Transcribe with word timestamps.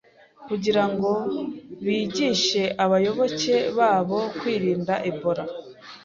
kugira 0.47 0.83
ngo 0.91 1.11
bigishe 1.85 2.63
abayoboke 2.83 3.55
babo 3.77 4.19
kwirinda 4.39 4.93
Ebola 5.09 5.43